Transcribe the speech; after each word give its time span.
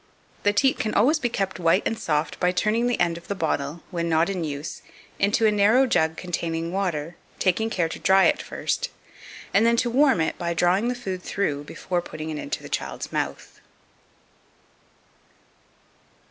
The 0.41 0.51
teat 0.51 0.79
can 0.79 0.95
always 0.95 1.19
be 1.19 1.29
kept 1.29 1.59
white 1.59 1.83
and 1.85 1.95
soft 1.95 2.39
by 2.39 2.51
turning 2.51 2.87
the 2.87 2.99
end 2.99 3.19
of 3.19 3.27
the 3.27 3.35
bottle, 3.35 3.83
when 3.91 4.09
not 4.09 4.31
in 4.31 4.43
use, 4.43 4.81
into 5.19 5.45
a 5.45 5.51
narrow 5.51 5.85
jug 5.85 6.17
containing 6.17 6.71
water, 6.71 7.17
taking 7.37 7.69
care 7.69 7.87
to 7.87 7.99
dry 7.99 8.23
it 8.25 8.41
first, 8.41 8.89
and 9.53 9.63
then 9.63 9.77
to 9.77 9.91
warm 9.91 10.19
it 10.19 10.39
by 10.39 10.55
drawing 10.55 10.87
the 10.87 10.95
food 10.95 11.21
through 11.21 11.65
before 11.65 12.01
putting 12.01 12.31
it 12.31 12.39
into 12.39 12.63
the 12.63 12.67
child's 12.67 13.11
mouth. 13.11 13.61